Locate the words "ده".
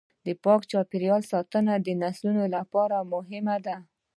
3.65-3.75